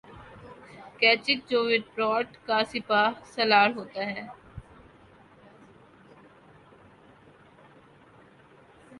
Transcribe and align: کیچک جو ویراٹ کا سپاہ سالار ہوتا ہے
کیچک 0.99 1.39
جو 1.49 1.59
ویراٹ 1.65 2.27
کا 2.47 2.59
سپاہ 2.71 3.09
سالار 3.33 3.69
ہوتا 3.75 4.05
ہے 4.05 4.23